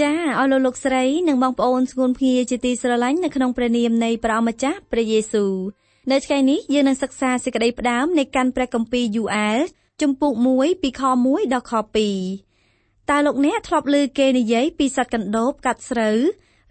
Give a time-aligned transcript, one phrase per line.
[0.00, 5.54] ចាអស់លោកលោកស្រីនិងបងប្អូនស្ងួនភ្ងាជាទីស្រឡាញ់នៅក្នុងព្រះនាមនៃព្រះអម្ចាស់ព្រះយេស៊ូវ
[6.10, 9.58] នៅថ្ងៃនេះយើងនឹងសិក្សាសេចក្តីផ្ដើមនៃកាន់ព្រះគម្ពីរយូអែល
[10.02, 11.72] ជំពូក1ពីខ1ដល់ខ
[12.40, 16.18] 2តើលោកអ្នកធ្លាប់ឮគេនិយាយពីសត្វកណ្ដូបកាត់ស្រូវ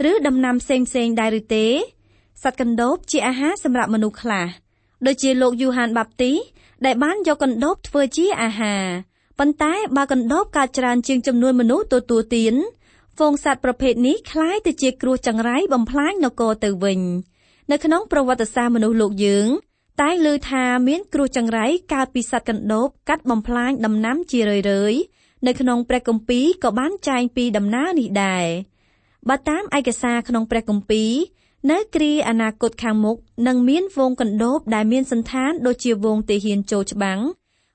[0.10, 1.68] ឬដំណាំផ្សេងផ្សេងដែរឬទេ
[2.44, 4.48] សត្វកណ្ដូបជាអាហារសម្រាប់មនុស្សខ្លះ
[5.06, 6.32] ដូចជាលោកយូហានបាប់ទី
[6.86, 8.84] ដែលបានយកកណ្ដូបធ្វើជាអាហារ
[9.40, 12.56] ប៉ុន្តែបើកណ្ដូបកើតច្រើនជាងចំនួនមនុស្សទទួលទាន
[13.21, 17.01] ហ្វូងសត្វប្រភេទនេះคล้ายទៅជាគ្រោះចង្រៃបំផ្លាញនគរទៅវិញ
[17.71, 19.49] នៅក្នុងប្រវត្តិសាស្ត្រមនុស្សលោកយើង
[20.01, 25.01] តែឮថាមានគ្រោះចង្រៃកើតពីសត្វកណ្ដូបកាត់បំផ្លាញដំណាំជារឿយៗ
[25.47, 28.47] នៅក្នុងព្រះគម្ពីរក៏បានចែងពីដំណើរនេះដែរ
[29.29, 31.13] បើតាមឯកសារក្នុងព្រះគម្ពីរ
[31.71, 37.21] នៅគ្រាអនាគតខាងមុខនឹងមានវងកណ្ដូបដែលមានសន្តានដូចជាវងទាហានចូលច្បាំង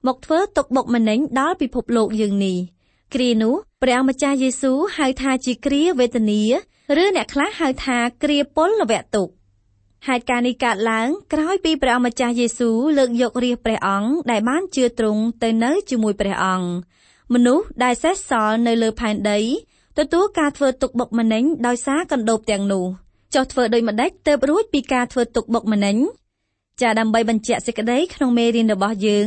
[0.07, 2.57] មកធ្វើទុកបុកម្នេញដល់ពិភពលោកយើងនេះ។
[3.14, 6.42] គ្រានោះព្រះម្ចាស់យេស៊ូវហៅថាជាគ្រាវេទនា
[7.02, 9.32] ឬអ្នកខ្លះហៅថាគ្រាពលវៈទុក្ខ
[10.06, 16.68] ហេតុការណ៍នេះកើតឡើងក្រោយពីព្រះម្ចាស់យេស៊ូវលើកយករាជព្រះអង្គដែលបានជឿទ្រង់ទៅនៅជាមួយព្រះអង្គ
[17.32, 19.38] មនុស្សដែលសេសសល់នៅលើផែនដី
[19.98, 22.84] ទទួលការធ្វើទុកបុកម្នេញដោយសារកណ្ដូបទាំងនោះ
[23.34, 25.96] ចុះធ្វើដូចម្ដេចទើបរួចពីការធ្វើទុកបុកម្នេញ
[26.80, 29.26] ចាដើម្បីបញ្ជាក់សេចក្តីក្នុងមេរៀនរបស់យើង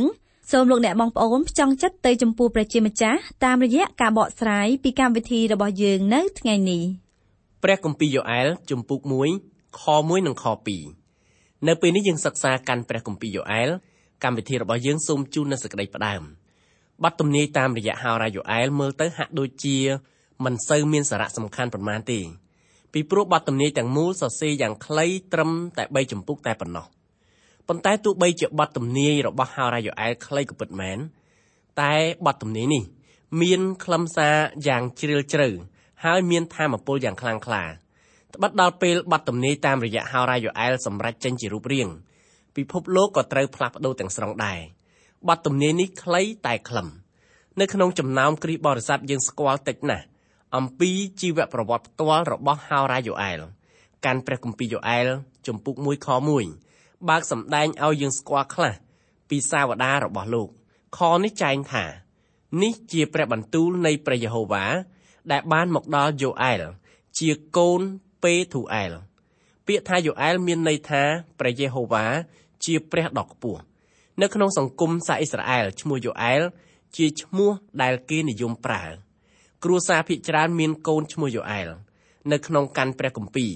[0.54, 6.82] សូមលោកអ្នកបងប្អូនផ្ចង់ចិត្តទៅចំពោះព្រះជាម្ចាស់តាមរយៈការបកស្រាយពីកម្មវិធីរបស់យើងនៅថ្ងៃនេះ
[7.62, 9.00] ព្រះគម្ពីរយ៉ូអែលជំពូក
[9.40, 10.44] 1ខ1និងខ
[11.06, 13.68] 2នៅពេលនេះយើងសិក្សាកាន់ព្រះគម្ពីរយ៉ូអែល
[14.24, 16.22] កម្មវិធីរបស់យើងសូមជូននូវសេចក្តីផ្ដើម
[17.04, 19.76] បទទំនាយតាមរយៈហោរាយ៉ូអែលមើលទៅហាក់ដូចជា
[20.44, 22.20] មិនសូវមានសារៈសំខាន់ប៉ុន្មានទេ
[22.92, 26.86] ពីព្រោះបទទំនាយទាំងមូលសរសេរយ៉ាងខ្លីត្រឹមតែ3ជំពូកតែប៉ុណ្ណោះ
[27.72, 30.98] ប៉ុន្តែទោះបីជាបទទំនាយរបស់ហោរាយ៉ូអែលខ្លីក៏ពិតមែន
[31.80, 31.94] តែ
[32.26, 32.82] បទទំនាយនេះ
[33.42, 34.36] មានខ្លឹមសារ
[34.68, 35.48] យ៉ាងជ្រាលជ្រៅ
[36.04, 37.64] ហើយមានធម៌ពលយ៉ាងខ្លាំងក្លា
[38.34, 41.88] ត្បិតដល់ពេលបទទំនាយតាមរយៈហោរាយ៉ូអែលសម្រេចចេញជារូបរាង
[42.56, 44.60] ពិភពលោកក៏ត្រូវផ្លាស់ប្ដូរទាំងស្រុងដែរ
[45.28, 46.88] បទទំនាយនេះខ្លីតែខ្លឹម
[47.60, 50.04] នៅក្នុងចំណោមគ្រីស្ទបរិស័ទយើងស្គាល់តិចណាស់
[50.56, 53.40] អំពីជីវប្រវត្តិផ្ទាល់របស់ហោរាយ៉ូអែល
[54.04, 55.06] កាន់ព្រះគម្ពីរយ៉ូអែល
[55.46, 56.69] ជំពូក1ខ1
[57.08, 58.74] បើកសម្ដែងឲ្យយើងស្គាល់ខ្លះ
[59.28, 60.48] ពីសាវតារបស់លោក
[60.96, 61.84] ខនេះចែងថា
[62.62, 64.64] នេះជាព្រះបន្ទូលនៃព្រះយេហូវ៉ា
[65.32, 66.62] ដែលបានមកដល់យូអែល
[67.18, 67.80] ជាកូន
[68.22, 68.92] ពេធូអែល
[69.66, 71.02] ពាក្យថាយូអែលមានន័យថា
[71.38, 72.04] ព្រះយេហូវ៉ា
[72.64, 73.60] ជាព្រះដ៏ខ្ពស់
[74.20, 76.40] នៅក្នុងសង្គមសាអ៊ីស្រាអែលឈ្មោះយូអែល
[76.96, 77.50] ជាឈ្មោះ
[77.82, 78.84] ដែលគេនិយមប្រើ
[79.64, 81.68] គ្រួសារភិកច្រើនមានកូនឈ្មោះយូអែល
[82.32, 83.52] នៅក្នុងកាន់ព្រះគម្ពីរ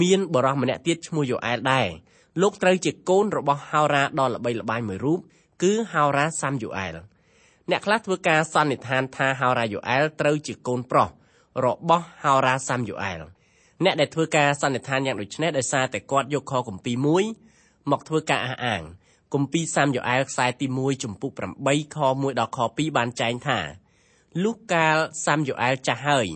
[0.00, 1.88] មានបរិសម្នាក់ទៀតឈ្មោះយូអែលដែរ
[2.42, 5.18] លោកត្រូវជាកូនរបស់ហោរាដ៏ល្បីល្បាញមួយរូប
[5.62, 6.96] គឺហោរាសាំយូអែល
[7.70, 11.08] អ្នកខ្លះធ្វើការសន្និដ្ឋានថាហោរាយូអែលត្រូវជាកូនប្រុស
[11.64, 13.20] របស់ហោរាសាំយូអែល
[13.84, 17.24] អ្នកដែលធ្វើការសន្និដ្ឋានយ៉ាងដូចនេះដោយសារតែគាត់យកខគម្ពីរមួយ
[17.90, 18.82] មកធ្វើការអះអាង
[19.34, 21.30] គម្ពីរសាំយូអែលខ្សែទី1ចំពុក
[21.62, 23.58] 8ខ1ដល់ខ2បានចែងថា
[24.44, 26.28] លុះកាលសាំយូអែលចាស់ហើយ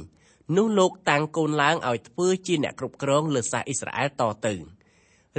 [0.56, 4.54] នោះលោកតាំងកូនឡើងឲ្យធ្វើជាអ្នកគ្រប់គ្រងលើសាសអ៊ីស្រាអែលតទៅ។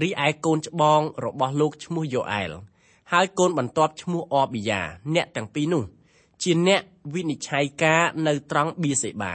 [0.02, 2.52] រីឯកូនច្បងរបស់លោកឈ្មោះយ៉ូអែល
[3.12, 4.82] ហើយកូនបន្ទាប់ឈ្មោះអប៊ីយ៉ា
[5.16, 5.84] អ្នកទាំងពីរនោះ
[6.44, 6.82] ជាអ្នក
[7.14, 9.34] វិនិច្ឆ័យការនៅត្រង់បៀសេបា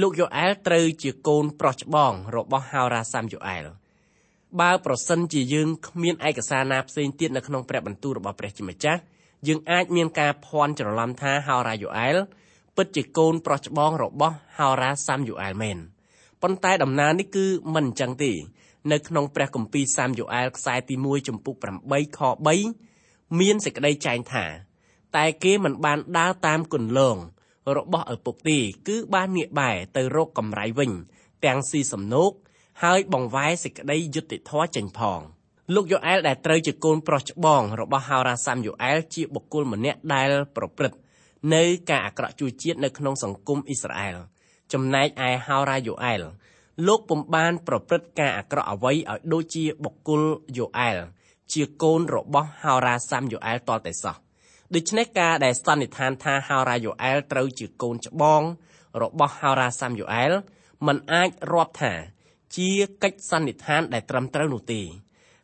[0.00, 3.64] លោកយ៉ូអែលត្រូវជាកូនប្រុសច្បងរបស់ហោរ៉ាសាំយ៉ូអែល
[4.60, 9.00] បើប្រសិនជាយើងគ្មានឯកសារណាផ្សេងទៀតនៅក្នុងព្រះបន្ទូលរបស់ព្រះជាម្ចាស់
[9.48, 12.16] យើងអាចមានការភ័ន្តច្រឡំថាហោរ៉ាយ៉ូអែល
[12.76, 15.78] ពិតជាកូនប្រុសច្បងរបស់ហោរ៉ាសាំយ៉ូអែលមែន
[16.42, 18.32] ប៉ុន្តែដំណើរនេះគឺមិនអញ្ចឹងទេ
[18.92, 21.54] នៅក្នុងព្រះគម្ពីរសាមយូអែលខ្សែទី1ចំពុក
[21.86, 22.20] 8ខ
[22.84, 24.44] 3មានសេចក្តីចែងថា
[25.16, 27.16] តែគេមិនបានដើរតាមគន្លង
[27.76, 28.58] របស់ឪពុកទេ
[28.88, 30.90] គឺបានងាកបែរទៅរកកម្រៃវិញ
[31.44, 32.32] ទាំងស៊ីសំណោក
[32.82, 35.20] ហើយបង្វែរសេចក្តីយុត្តិធម៌ចេញផង
[35.74, 40.98] លោកយូអែលដែលត្រូវជាកូនប្រុសច្បងរបស់ហោរាសាំយូអែលជាបុគ្គលម្នាក់ដែលប្រព្រឹត្ត
[41.54, 44.16] នៅការអាក្រក់ជួយជាតិនៅក្នុងសង្គមអ៊ីស្រាអែល
[44.72, 46.22] ចំណែកឯហោរាយូអែល
[46.86, 50.22] លោកពុំបានប្រព្រឹត្តការអាក្រក់អ្វីឲ្យដូចជាបុគ្គល
[50.56, 50.98] យូអែល
[51.52, 54.16] ជាកូនរបស់ហោរាសាំយូអែលតតែសោះ
[54.74, 58.42] ដូច្នេះការដែលសន្និដ្ឋានថាហោរាយូអែលត្រូវជាកូនច្បង
[59.02, 60.32] របស់ហោរាសាំយូអែល
[60.86, 61.92] มันអាចរាប់ថា
[62.56, 62.70] ជា
[63.02, 64.80] កិច្ចសន្និដ្ឋានដែលត្រឹមត្រូវនោះទេ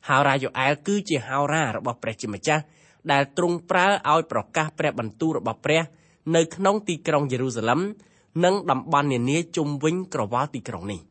[0.09, 2.63] ហោរាយូអែលគឺជាហោរារបស់ព្រះជាម្ចាស់
[3.13, 5.83] ដែលទ្រង់ប្រើឲ្យប្រកាសព្រះបន្ទូលរបស់ព្រះ
[6.37, 7.81] នៅក្នុងទីក្រុងយេរូសាឡិម
[8.45, 11.03] និងតំបន់នានាជុំវិញក្រវល់ទីក្រុងនេះ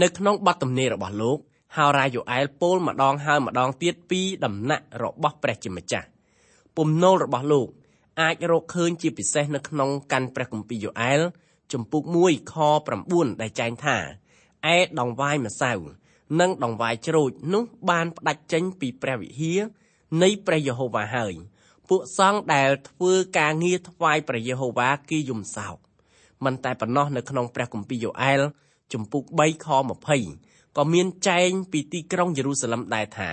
[0.00, 1.38] នៅក្នុងបទទំនាយរបស់លោក
[1.76, 6.06] ហោរាយូអែលពោលម្ដងហើយម្ដងទៀតពីដំណាក់របស់ព្រះជាម្ចាស់
[6.76, 7.68] ពំនោលរបស់លោក
[8.20, 11.20] អាចរកឃើញជាពិសេសនៅក្នុងកាន់ព្រះគម្ពីរយូអែល
[11.72, 12.54] ជំពូក1ខ
[12.98, 13.96] 9ដែលចែងថា
[14.74, 15.72] ឯដងវាយម្សៅ
[16.40, 19.60] និងដងវាយជ្រូចនោះបានផ្ដាច់ចេញពីព្រះវិហារ
[20.22, 21.34] នៃព្រះយេហូវ៉ាហើយ
[21.88, 25.76] ពួកសង្ឃដែលធ្វើការងារថ្វាយព្រះយេហូវ៉ាគេយំសោក
[26.44, 28.40] មិនតែប៉ុណ្ណោះនៅក្នុងព្រះគម្ពីរយូអែល
[28.92, 29.66] ជំពូក3ខ
[30.22, 33.30] 20ក៏មានចែងពីទីក្រុងយេរូសាឡិមដែរថា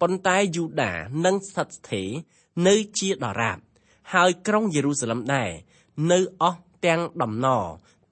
[0.00, 0.92] ប៉ុន្តែយូដា
[1.24, 2.08] នឹងស្ថិតស្ថេរ
[2.68, 3.58] នៅជាដរាប
[4.12, 5.50] ហើយក្រុងយេរូសាឡិមដែរ
[6.12, 7.64] នៅអស់ទាំងដំណរ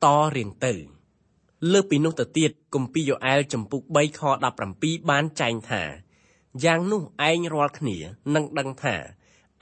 [0.04, 0.06] ត
[0.36, 0.74] រៀងទៅ
[1.72, 4.20] លើពីនោះទៅទៀតគម្ពីរយ៉ូអែលចំពុក3ខ
[4.66, 5.82] 17បានចែងថា
[6.64, 7.96] យ៉ាងនោះឯងរាល់គ្នា
[8.34, 8.96] នឹងដឹងថា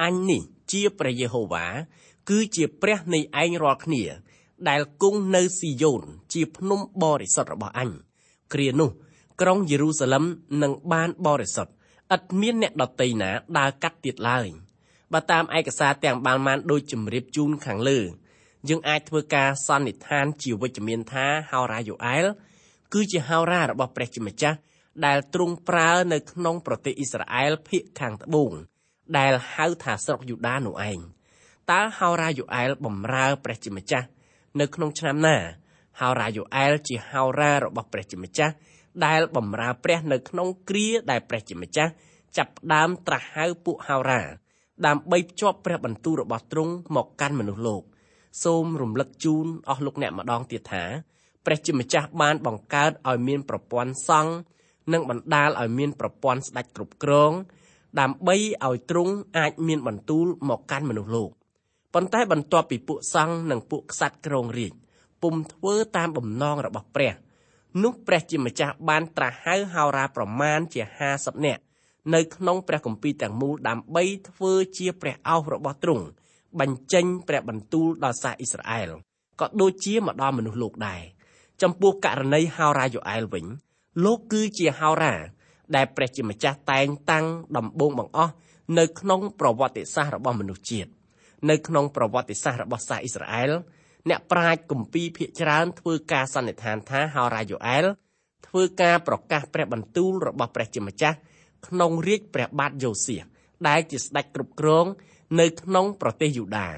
[0.03, 0.43] អញនេះ
[0.73, 1.67] ជាព្រះយេហូវ៉ា
[2.29, 4.03] គឺជាព្រះនៃឯងរាល់គ្នា
[4.69, 6.03] ដែលគង់នៅស៊ីយ៉ូន
[6.33, 7.91] ជាភ្នំបរិសុទ្ធរបស់អញ
[8.53, 8.91] គ្រានោះ
[9.41, 10.25] ក្រុងយេរូសាឡិម
[10.63, 11.73] នឹងបានបរិសុទ្ធ
[12.15, 14.47] ឥតមានអ្នកដតីណាដើរកាត់ទៀតឡើយ
[15.13, 18.01] បើតាមឯកសារទាំងបានបានដូចជម្រាបជូនខាងលើ
[18.69, 22.27] យើងអាចធ្វើការសន្និដ្ឋានជាវិជ្ជមានថាហោរាយូអែល
[22.93, 24.59] គឺជាហោរារបស់ព្រះជាម្ចាស់
[25.07, 28.53] ដែលទ្រង់ប្រើនៅក្នុងប្រទេសអ៊ីស្រាអែលភាគខាងត្បូង
[29.19, 30.99] ដែលហៅថាស្រុកយូដានោះឯង
[31.71, 34.07] តើហោរាយូអែលបំរើព្រះជាម្ចាស់
[34.61, 35.37] នៅក្នុងឆ្នាំណា
[36.01, 38.55] ហោរាយូអែលជាហោរារបស់ព្រះជាម្ចាស់
[39.07, 41.91] ដែលបំរើព្រះនៅក្នុងគ្រាដែលព្រះជាម្ចាស់
[42.37, 44.21] ចាប់ផ្ដើមត្រាស់ហៅពួកហោរា
[44.87, 47.83] ដើម្បីភ្ជាប់ព្រះបន្ទូលរបស់ទ្រង់មកកាន់មនុស្សលោក
[48.45, 50.85] សូមរំលឹកជូនអស់លោកអ្នកម្ដងទៀតថា
[51.47, 54.33] ព្រះជាម្ចាស់បានបង្កើតឲ្យមានប្រព័ន្ធសង់
[54.93, 57.33] និងបណ្ដាលឲ្យមានប្រព័ន្ធស្ដេចគ្រប់គ្រង
[58.01, 61.31] ដើម្បីឲ្យទ្រង់អាចមានបន្ទូលមកកាន់មនុស្សលោក
[61.94, 64.73] ប៉ុន្តែបន្ទាប់ពីពួកសង្ឃនិងពួកក្សត្រក្រងរាជ
[65.23, 67.14] ពុំធ្វើតាមបំណងរបស់ព្រះ
[67.82, 70.82] នោះព្រះជាម្ចាស់បានត្រាស់ហៅហោរាប្រមាណជា
[71.14, 71.62] 50នាក់
[72.14, 76.05] នៅក្នុងព្រះគម្ពីរទាំងមូលដើម្បីធ្វើជាព្រះអោសរបស់ទ្រង់
[76.61, 78.90] បញ្ចេញព្រះបន្ទូលដល់សាសអ៊ីស្រាអែល
[79.40, 81.02] ក៏ដូចជាមកដល់មនុស្សលោកដែរ
[81.62, 83.44] ចំពោះករណីហោរាយូអែលវិញ
[84.05, 85.14] លោកគឺជាហោរា
[85.76, 87.26] ដែលព្រះជាម្ចាស់តែងតាំង
[87.56, 88.32] ដំបូងបង្អស់
[88.79, 90.98] នៅក្នុងប្រវត្តិសាស្ត្ររបស់មនុស្សជាតិ
[91.50, 93.50] នៅក្នុងប្រវត្តិសាស្ត្ររបស់សាសអ៊ីស្រាអែល
[94.08, 97.85] អ្នកប្រាជ្ញគម្ពីរភាគច្រើនធ្វើការសន្និដ្ឋានថាហោរាយូអែល
[98.46, 101.17] ធ្វើការប្រកាសព្រះបន្ទូលរបស់ព្រះជាម្ចាស់
[101.67, 103.25] ក្នុងរាជព្រះបាទយ៉ូសៀស
[103.69, 104.87] ដែលជាស្ដេចគ្រប់គ្រង
[105.40, 106.69] នៅក្នុងប្រទេសយូដា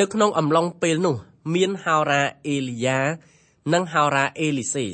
[0.00, 1.16] នៅក្នុងអំឡុងពេលនោះ
[1.54, 3.00] មានហោរាអេលីយ៉ា
[3.72, 4.86] និងហោរាអេលីសេ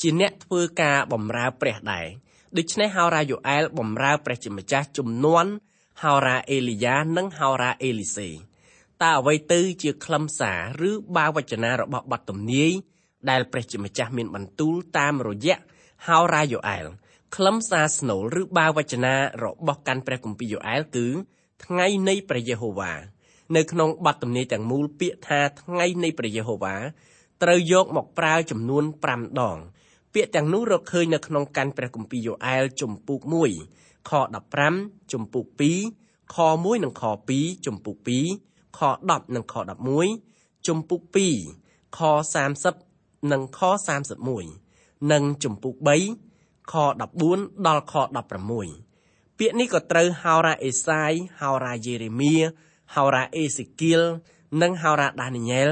[0.00, 2.06] ជាអ្នកធ្វើការបម្រើព្រះដែរ
[2.56, 5.50] ដូច្នេះហោរាយូអែលបម្រើព្រះជាម្ចាស់ជំនាន់
[6.02, 8.28] ហោរាអេលីយ៉ានិងហោរាអេលីសេ
[9.02, 12.72] តើអ្វីទៅជាខ្លឹមសារឬបាវចនារបស់បទទំនាយ
[13.30, 15.56] ដែលព្រះជាម្ចាស់មានបន្ទូលតាមរយៈ
[16.06, 16.86] ហោរាយូអែល
[17.36, 19.14] ខ្លឹមសារស្នូលឬបាវចនា
[19.44, 21.06] របស់កាន់ព្រះគម្ពីរយូអែលគឺ
[21.64, 22.92] ថ្ងៃនៃព្រះយេហូវ៉ា
[23.56, 26.76] នៅក្នុងបទទំនាយទាំងមូលពាក្យថាថ្ងៃនៃព្រះយេហូវ៉ា
[27.42, 29.58] ត្រូវយកមកប្រើចំនួន5ដង
[30.14, 33.20] ពាក្យទាំងនោះរកឃើញនៅក្នុងកាន់ព្រះគម្ពីរយូអែលជំពូក
[33.58, 34.10] 1 ខ
[34.62, 35.46] 15ជំពូក
[35.90, 37.02] 2ខ1និងខ
[37.34, 37.96] 2ជំពូក
[38.38, 39.54] 2ខ10និងខ
[40.10, 41.02] 11ជំពូក
[41.54, 41.98] 2ខ
[42.64, 43.60] 30និងខ
[44.36, 45.74] 31និងជំពូក
[46.24, 46.74] 3ខ
[47.20, 47.94] 14ដល់ខ
[48.66, 52.36] 16ពាក្យនេះក៏ត្រូវហោរាអេសាយហោរាយេរេមៀ
[52.94, 54.02] ហោរាអេសេគៀល
[54.62, 55.68] និងហោរាដានីយ៉ែល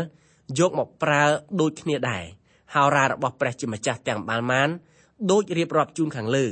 [0.59, 1.25] យកមកប្រើ
[1.61, 2.25] ដូចគ្នាដែរ
[2.75, 4.69] ហោរារបស់ព្រះជាម្ចាស់ទាំងបានបាន
[5.31, 6.47] ដូចរៀបរាប់ជូនខាងលើ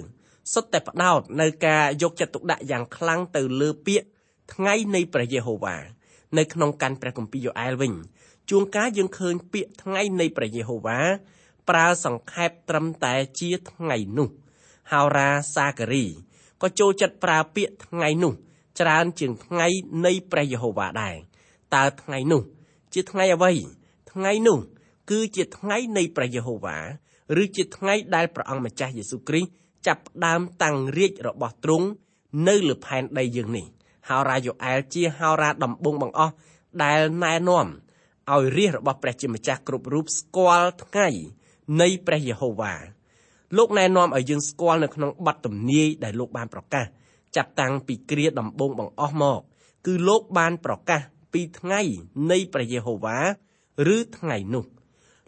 [0.52, 4.06] សុទ្ធតែផ្ដោតនៅការយកចិត្តទុកដាក់យ៉ាងខ្លាំងទៅលើពាក្យ
[4.54, 5.76] ថ្ងៃនៃព្រះយេហូវ៉ា
[6.38, 7.92] នៅក្នុងកាន់ព្រះគម្ពីរយ៉ូអែលវិញ
[8.50, 10.98] ជួនកាលយើងឃើញពាក្យថ្ងៃនៃព្រះយេហូវ៉ា
[11.68, 14.28] ប្រើសង្ខេបត្រឹមតែជាថ្ងៃនោះ
[14.92, 16.04] ហោរាសាការី
[16.62, 18.32] ក៏ចូលចិត្តប្រើពាក្យថ្ងៃនោះ
[18.80, 19.66] ច្រើនជាងថ្ងៃ
[20.06, 21.16] នៃព្រះយេហូវ៉ាដែរ
[21.74, 22.42] តើថ្ងៃនោះ
[22.94, 23.52] ជាថ្ងៃអ្វី
[24.12, 24.58] ថ្ងៃនោះ
[25.10, 26.78] គឺជាថ្ងៃនៃព្រះយេហូវ៉ា
[27.42, 29.50] ឬជាថ្ងៃដែលព្រះអង្គម្ចាស់យេស៊ូវគ្រីស្ទ
[29.87, 31.87] ចាប់ផ្ដើមតាំងរាជរបស់ទ្រង់
[32.49, 33.66] នៅលើផែនដីយើងនេះ
[34.09, 36.35] ហោរាយូអែលជាហោរាដំបងបង្អស់
[36.85, 37.66] ដែលណែនាំ
[38.33, 41.09] ឲ្យរាជរបស់ព្រះជាម្ចាស់គ្រប់រូបស្គាល់ថ្ងៃ
[41.80, 42.75] នៃព្រះយេហូវ៉ា
[43.56, 46.87] លោកណែនាំឲ្យយើងស្គាល់នៅក្នុងបទទំនាយដែលលោកបានប្រកាស
[47.37, 49.40] ចាប់តាំងពីគ្រាដំបូងបង្អស់មក
[49.87, 51.00] គឺលោកបានប្រកាស
[51.33, 51.80] ពីថ្ងៃ
[52.30, 53.18] នៃព្រះយេហូវ៉ា
[53.95, 54.64] ឬថ្ងៃនោះ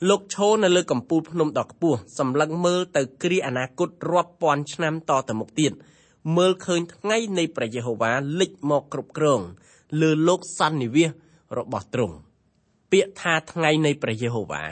[0.07, 5.73] លោកឈរនៅលើកំពូលភ្នំដ៏ខ្ពស់សម្លឹងមើលទៅគ្រាអនាគតរាប់ពាន់ឆ្នាំតទៅមុខទៀត
[6.37, 9.41] មើលឃើញថ្ងៃនៃព្រះយេហូវ៉ាលេចមកគ្រប់គ្រង
[10.01, 11.11] លើលោកសន្និវាស
[11.59, 12.17] របស់ទ្រង់
[12.93, 14.63] ពាក្យថាថ្ងៃនៃព្រះយេហូវ៉ា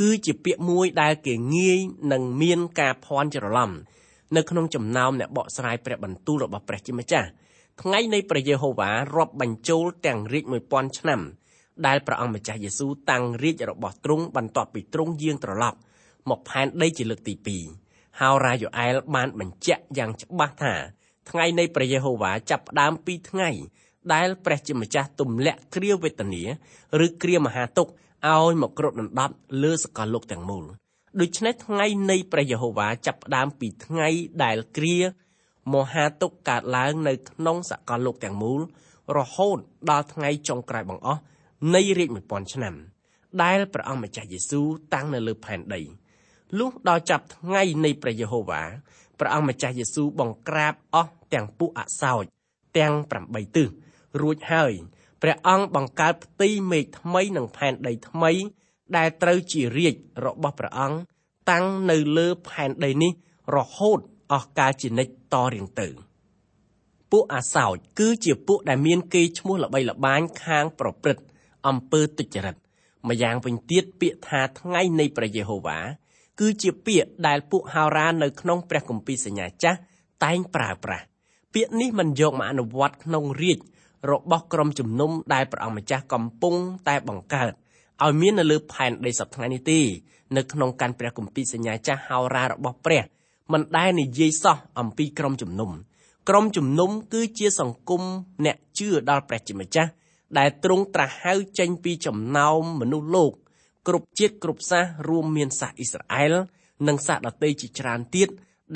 [0.00, 1.78] គឺជាពាក្យមួយដែលគេងាយ
[2.12, 3.70] នឹងមានការភ័ន្តច្រឡំ
[4.36, 7.28] នៅក្នុងចំណោមអ្នកបកស្រាយព្រះបន្ទូលរបស់ព្រះជាម្ចាស់
[7.82, 11.20] ថ្ងៃនៃព្រះយេហូវ៉ារាប់បញ្ចូលទាំងរាជ1000ឆ្នាំ
[11.86, 15.78] ដែលព្រះអង្គម្ចាស់យេស៊ូវតាំងរាជរបស់ទ្រង់បន្ទាប់ពីទ្រង់យាងត្រឡប់
[16.30, 17.34] មកផែនដីជាលើកទី
[17.76, 20.74] 2ហើយរាយូអែលបានបញ្ជាក់យ៉ាងច្បាស់ថា
[21.30, 23.50] ថ្ងៃនៃព្រះយេហូវ៉ាចាប់ផ្ដើមពីថ្ងៃ
[24.12, 26.42] ដែលព្រះជាម្ចាស់ទម្លាក់គ្រាវេទនា
[27.04, 27.92] ឬគ្រាមហាទុក្ខ
[28.32, 30.64] ឲ្យមកគ្របដណ្ដប់លើសកលលោកទាំងមូល
[31.20, 34.08] ដូច្នេះថ្ងៃនៃព្រះយេហូវ៉ាចាប់ផ្ដើមពីថ្ងៃ
[34.44, 34.96] ដែលគ្រា
[35.74, 38.60] មហាទុក្ខកើតឡើងនៅក្នុងសកលលោកទាំងមូល
[39.16, 39.58] រហូត
[39.90, 41.20] ដល់ថ្ងៃចុងក្រោយបង្អស់
[41.72, 42.74] នៃរាជ1000ឆ្នាំ
[43.42, 45.80] ដែលព្រះអង្គម្ចាស់យេស៊ូវតាំងនៅលើផែនដី
[46.58, 48.62] លុះដល់ចាប់ថ្ងៃនៃព្រះយេហូវ៉ា
[49.18, 52.24] ព្រះអង្គម្ចាស់យេស៊ូវបង្ក្រាបអស់ទាំងពួកអសោច
[52.78, 52.94] ទាំង
[53.24, 53.68] 8ទិស
[54.20, 54.72] រួចហើយ
[55.22, 58.32] ព្រះអង្គបង្កើតផ្ទៃមេឃថ្មីនិងផែនដីថ្មី
[58.96, 59.94] ដែលត្រូវជារាជ
[60.24, 60.98] របស់ព្រះអង្គ
[61.50, 63.12] តាំងនៅលើផែនដីនេះ
[63.56, 63.98] រហូត
[64.32, 65.88] អស់កាលជានិច្ចតរៀងទៅ
[67.10, 71.24] ពួកអាសោចគឺជាពួកដែលមានកេរ្តិ៍ឈ្មោះល្បីល្បាញខាងប្រព្រឹត្ត
[71.68, 72.56] អំពើទុច្ចរិត
[73.08, 75.78] ម្យ៉ាងវិញទៀតពាក្យថាថ្ងៃនៃព្រះយេហូវ៉ា
[76.40, 79.78] គឺជាពាក្យដែលពួកហោរានៅក្នុងព្រះគម្ពីរសញ្ញាចាស់
[80.24, 81.04] តែងប្រើប្រាស់
[81.54, 83.58] ពាក្យនេះមិនយកមកអនុវត្តក្នុងរាជ
[84.10, 86.54] របស់ក្រុមជំនុំដែលព្រះអង្គម្ចាស់កំពុង
[86.88, 87.52] តែបង្កើត
[88.02, 89.80] ឲ្យមាននៅលើផែនដីសប្តាហ៍នេះទេ
[90.36, 93.02] នៅក្នុងកាន់ព្រះគម្ពីរសញ្ញាចាស់ហោរារបស់ព្រះ
[93.52, 95.70] មិនដែលនិយាយសោះអំពីក្រុមជំនុំ
[96.28, 98.02] ក្រុមជំនុំគឺជាសង្គម
[98.44, 99.90] អ្នកជឿដល់ព្រះជាម្ចាស់
[100.38, 103.32] ដែលទ្រង់ត្រាស់ហៅចេញពីចំណោមមនុស្សលោក
[103.88, 106.34] គ្រប់ជាតិគ្រប់សាសរួមមានសាសអ៊ីស្រាអែល
[106.88, 108.28] និងសាសដទៃជាច្រើនទៀត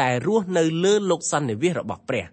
[0.03, 2.25] ដែលរស់នៅលើលោកសន្និវាសរបស់ព្រះ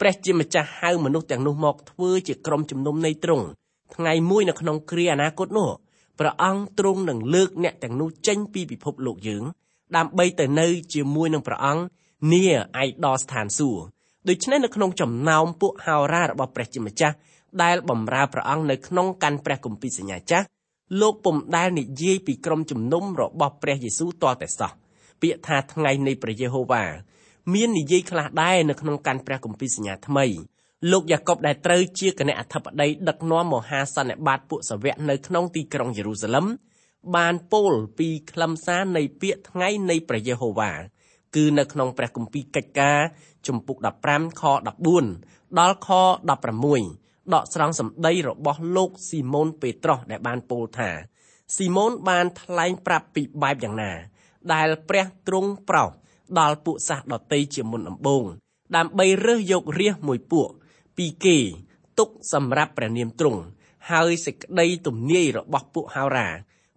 [0.00, 3.46] ព្រះជាម្ចាស់ហៅមនុស្សទាំងនោះមកធ្វើជាក្រុមជំនុំនៃទ្រង់
[3.94, 5.70] ថ្ងៃមួយនៅក្នុងគ្រាអនាគតនោះ
[6.18, 9.44] ព្រះអង្គទ្រង់នឹងលើកអ្នកទាំងនោះចេញពីពិភពលោកយើង
[9.96, 11.82] ដើម្បីទៅនៅជាមួយនឹងព្រះអង្គ
[12.32, 12.44] នា
[12.82, 13.82] ឯកដល់ស្ថានសួគ៌
[14.28, 17.14] ដូច្នេះនៅក្នុងចំណោមពួកហោរារបស់ព្រះជាម្ចាស់
[17.62, 20.46] ដែលបម្រើព្រះអង្គនៅក្នុងកាន់ព្រះគម្ពីរសញ្ញាចាស់
[21.00, 24.72] លោកពុំដែលនិយាយពីក្រុមជំនុំរបស់ព្រះយេស៊ូវតតែសោះ
[25.22, 26.84] ពាក្យថាថ្ងៃនៃព្រះយេហូវ៉ា
[27.54, 30.26] មាននិយាយខ្លះដែរនៅក្នុងកាន់ព្រះគម្ពីរសញ្ញាថ្មី
[30.90, 36.46] លោកយ៉ាកុបដែលត្រូវជាគណៈអធិបតីដឹកនាំមហាសន្និបាតពួកសាវកនៅក្នុងទីក្រុងយេរូសាឡឹម
[37.16, 40.72] បានពោលពីខ្លឹមសារនៃពាក្យថ្ងៃនៃព្រះយេហូវ៉ា
[41.36, 43.00] គឺនៅក្នុងព្រះគម្ពីរកិច្ចការ
[43.46, 43.76] ជំពូក
[44.08, 44.42] 15ខ
[45.00, 45.88] 14ដល់ខ
[46.54, 50.90] 16 ដកស្រង់សម្ដីរបស់លោកស៊ីម៉ូនពេត្រុសដែលបានពោលថា
[51.56, 53.92] ស៊ីម៉ូនបានថ្លែងប្រាប់ពីបែបយ៉ាងណា
[54.52, 55.90] ដែលព្រះទ្រង់ប្រោស
[56.38, 58.24] ដល់ពួកសាសដតីជាមុនដំបូង
[58.76, 60.50] ដើម្បីរើសយករាជមួយពួក
[60.96, 61.38] ពីគេ
[61.98, 63.40] ទុកសម្រាប់ព្រះនាមទ្រង់
[63.90, 66.28] ហើយសេចក្តីទំនាយរបស់ពួកហោរា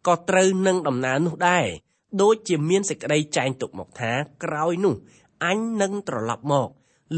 [0.08, 1.66] ក៏ត្រូវនឹងដំណើរនោះដែរ
[2.22, 4.12] ដូចជាមានសេចក្តីចែងទុកមកថា
[4.44, 4.96] ក្រោយនោះ
[5.46, 6.70] អញនឹងត្រឡប់មក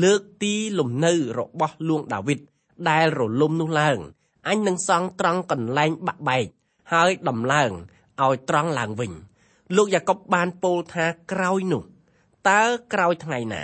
[0.03, 2.39] លើកទីលំនៅរបស់លួងដាវីត
[2.89, 3.97] ដែលរលំនោះឡើង
[4.47, 6.45] អញនឹងសង់ត្រង់កន្លែងបាក់បែក
[6.93, 7.71] ហើយដំឡើង
[8.23, 9.11] ឲ្យត្រង់ឡើងវិញ
[9.75, 11.83] លោកយ៉ាកុបបានពោលថាក្រោយនោះ
[12.49, 12.61] តើ
[12.93, 13.63] ក្រោយថ្ងៃណា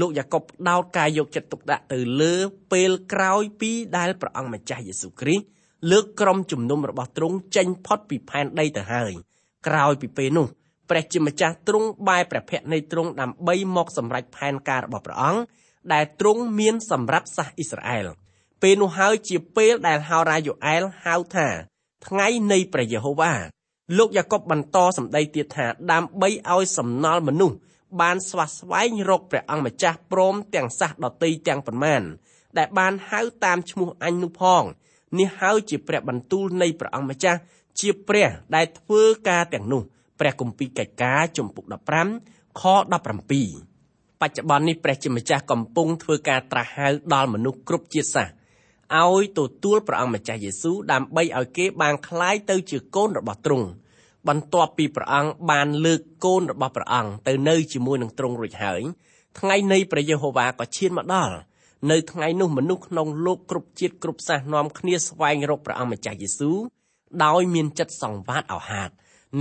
[0.00, 2.34] លោកយ៉ាកុបដោតការយកចិត្តទុកដាក់ទៅលើ
[2.72, 5.44] ពេលក្រោយពីដែលព្រះអង្គម្ចាស់យេស៊ូវគ្រីស្ទ
[5.90, 9.12] លើកក្រុមជំនុំរបស់ទ្រង់ចេញផុតពីផែនដីទៅហើយ
[9.66, 10.46] ក្រោយពីពេលនោះ
[10.90, 15.40] ព្រះជាម្ចាស់ទ្រង់បែរព្រះភ័ក្ត្រនៃទ្រង់ដើម្បីមកសម្រេចផែនការរបស់ព្រះអង្គ
[15.92, 18.06] ដែលទ្រង់មានសម្រាប់សាសអ៊ីស្រាអែល
[18.62, 21.48] ពេលនោះហើយជាពេលដែលហោរាយូអែលហៅថា
[22.06, 23.34] ថ្ងៃនៃព្រះយេហូវ៉ា
[23.98, 27.56] លោកយ៉ាកុបបន្តសម្ដីទៀតថាដើម្បីឲ្យសំណល់មនុស្ស
[28.00, 32.02] បានស្វះស្វែងរកព្រះអង្គម្ចាស់ព្រមទាំងសាសដតីទាំងប៉ុន្មាន
[32.58, 34.62] ដែលបានហៅតាមឈ្មោះអញនោះផង
[35.18, 37.38] នេះហើយជាព្រះបន្ទូលនៃព្រះអង្គម្ចាស់
[37.80, 39.82] ជាព្រះដែលធ្វើការទាំងនោះ
[40.20, 41.64] ព្រះគម្ពីរកិច្ចការជំពូក
[42.12, 42.62] 15ខ
[43.32, 43.67] 17
[44.21, 48.33] បច្ចុប្បន្ននេះព្រះជាម្ចាស់កំពុងធ្វើការត្រាស់ហៅដល់មនុស្សគ្រប់ជាតិសាសន៍
[49.01, 53.67] ឲ្យទទួលព្រះអង្គម្ចាស់យេស៊ូវដើម្បីឲ្យគេបានคล้ายទៅជាកូនរបស់ទ្រង់
[54.27, 58.81] បន្ទាប់ពីព្រះអង្គបានលើកកូនរបស់ព្រះអង្គទៅនៅជាមួយនឹងទ្រង់រួចហើយ
[59.39, 61.35] ថ្ងៃនៃព្រះយេហូវ៉ាក៏ឈានមកដល់
[61.91, 66.57] នៅថ្ងៃនោះមនុស្សក្នុងលោកគ្រប់ជាតិគ្រប់សាសន៍នាំគ្នាស្វែងរកព្រះអង្គម្ចាស់យេស៊ូវ
[67.25, 68.89] ដោយមានចិត្តសង្វាតអោហាត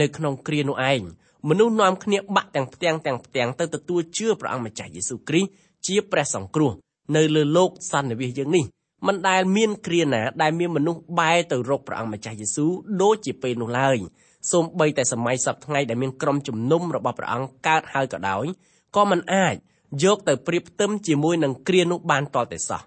[0.00, 1.02] នៅក្នុងគ្រានោះឯង
[1.49, 5.49] មនុស្សនាំគ្នាបាក់ទាំងផ្ទាំងទាំងផ្ទាំងទៅទទួលជឿព្រះអង្គម្ចាស់យេស៊ូវគ្រីស្ទ
[5.87, 6.71] ជាព្រះសង្គ្រោះ
[7.15, 8.65] នៅលើលោកសន្និវាសយើងនេះ
[9.07, 13.97] មិនដែលមានគ្រាណាដែលមានមនុស្សបែរទៅរកព្រះអង្គម្ចាស់យេស៊ូវដូចជាពេលនោះឡើយ
[14.51, 18.45] សូម្បីតែសម័យសពថ្ងៃដែលមានក្រុមជំនុំរបស់ព្រះអង្គកើតហើយក៏ដោយ
[18.95, 19.55] ក៏មិនអាច
[20.03, 22.81] យកទៅប្រៀបផ្ទឹមជាមួយនឹងគ្រានោះបានតតែសោះ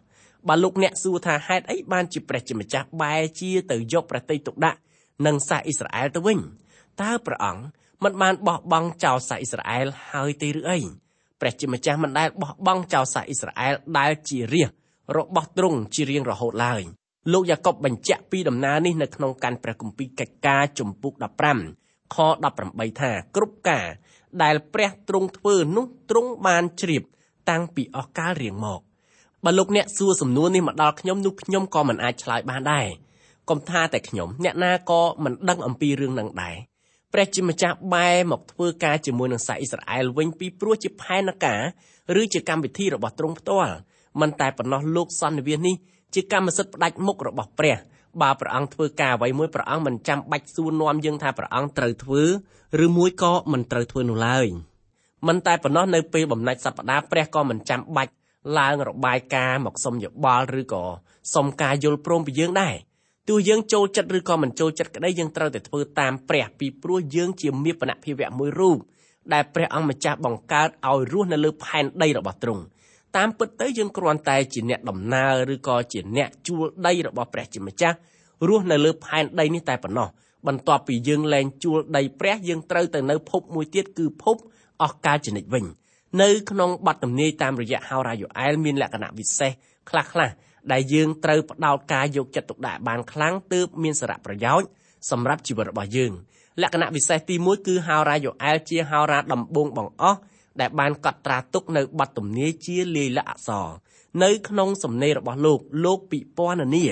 [0.49, 4.79] បើលោកអ្នកសួរថាហេតុអីបានជាព្រះជាម្ចាស់បែរជាទៅយកប្រតិទុកដាក់
[5.27, 6.39] នឹងសាសអ៊ីស្រាអែលទៅវិញ
[7.03, 7.63] តើព្រះអង្គ
[8.05, 10.79] មិនបានបោះបង់ចោលសាសអ៊ីស្រាអែលហើយទេឬអី
[11.41, 14.71] ព្រះជាម្ចាស់មិនដែលបោះបង់ចោលសាសអ៊ីស្រាអែលដែលជារាជ
[15.17, 16.83] របស់ទ្រង់ជារៀងរហូតឡើយ
[17.33, 21.13] លោកយ៉ាកុបបញ្ជាក់ពីដំណើរនេះនៅក្នុងកានព្រះគម្ពីរកិច្ចការជំពូក
[21.63, 22.17] 15ខ
[22.59, 23.87] 18ថាគ្រប់ការ
[24.43, 27.03] ដែលព្រះទ្រង់ធ្វើនោះទ្រង់បានជ្រាប
[27.51, 28.81] តាំងពីអស់កាលរៀងមក
[29.45, 32.87] បើលោកអ្នកសួរសំណួរនេះមកដល់ខ្ញុំនោះខ្ញុំក៏មិនអាចឆ្លើយបានដែរ
[33.51, 36.57] កុំថាតែខ្ញុំអ្នកណាក៏មិនដឹងអំពីរឿងនឹងដែរ
[37.13, 41.61] ព្រះជាម្ចាស់បែរមកធ្វើការជាមួយនឹងសាសអ៊ីស្រាអែលវិញពីព្រោះជាផែនការ
[42.21, 43.75] ឬជាកម្មវិធីរបស់ទ្រង់ផ្ទាល់
[44.21, 45.77] មិនតែប៉ុណ្ណោះលោកសន្និវាសនេះ
[46.15, 47.77] ជាកម្មសិទ្ធិផ្ដាច់មុខរបស់ព្រះ
[48.23, 52.23] បើព្រះអង្គធ្វើការអ្វីមួយព្រះអង្គមិនចាំបាច់សួរនាំយើងថាព្រះអង្គត្រូវធ្វើ
[52.85, 54.47] ឬមួយក៏មិនត្រូវធ្វើនោះឡើយ
[55.29, 58.13] មិនតែប៉ុណ្ណោះនៅពេលបំណាច់សប្តាហ៍ព្រះក៏មិនចាំបាច់
[58.59, 60.85] ឡើងរបាយការណ៍មកសុំយោបល់ឬក៏
[61.35, 62.75] សុំការយល់ព្រមពីយើងដែរ
[63.31, 68.79] ទោះយើងចូលចិត្តឬក៏មិនចូលចិត្តក្តីយើងត្រូវតែធ្វើតាមព្រះពីព្រោះយើងជាមាបនភាវៈមួយរូប
[69.33, 72.63] ដែលព្រះអង្គម្ចាស់បង្កើតឲ្យរស់នៅលើផែនដីរបស់ទ្រង់
[73.17, 77.97] តាមពិតទៅយើងគ្រាន់តែជាអ្នកដំណើរឬក៏ជាអ្នកជួលដីរបស់ព្រះជាម្ចាស់
[78.49, 80.09] រស់នៅលើផែនដីនេះតែប៉ុណ្ណោះ
[80.47, 84.37] បន្ទាប់ពីយើងលែងជួលដីព្រះយើងត្រូវទៅនៅភពមួយទៀតគឺភព
[84.83, 85.65] អស់កាលជានិច្ចវិញ
[86.23, 89.53] នៅក្នុងបទទំនាយតាមរយៈហោរាយូអែលមានលក្ខណៈពិសេស
[89.91, 90.31] ខ្លះខ្លះ
[90.73, 94.69] ដែលយើងត្រូវផ្ដោតការយកចិត្តទុកដាក់បានខ្លាំងទើបមានសារៈប្រយោជន៍
[95.11, 96.13] សម្រាប់ជីវិតរបស់យើង
[96.63, 100.19] លក្ខណៈពិសេសទី1គឺហោរាយូអែលជាហោរាដំបូងបង្អស់
[100.61, 103.69] ដែលបានកត់ត្រាទុកនៅបទទំនាយជាលាយលក្ខណ៍អក្សរ
[104.23, 106.85] នៅក្នុងសំណេររបស់លោកលោកពិពណ៌នា